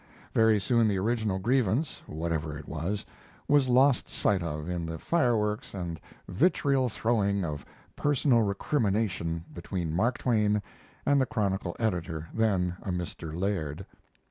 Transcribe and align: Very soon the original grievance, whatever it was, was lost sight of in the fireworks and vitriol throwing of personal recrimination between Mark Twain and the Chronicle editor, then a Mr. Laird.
Very 0.33 0.59
soon 0.59 0.87
the 0.87 0.97
original 0.97 1.37
grievance, 1.37 2.01
whatever 2.07 2.57
it 2.57 2.67
was, 2.67 3.05
was 3.47 3.69
lost 3.69 4.09
sight 4.09 4.41
of 4.41 4.67
in 4.67 4.87
the 4.87 4.97
fireworks 4.97 5.75
and 5.75 5.99
vitriol 6.27 6.89
throwing 6.89 7.45
of 7.45 7.63
personal 7.95 8.41
recrimination 8.41 9.45
between 9.53 9.95
Mark 9.95 10.17
Twain 10.17 10.59
and 11.05 11.21
the 11.21 11.27
Chronicle 11.27 11.75
editor, 11.77 12.27
then 12.33 12.77
a 12.81 12.89
Mr. 12.89 13.31
Laird. 13.39 13.85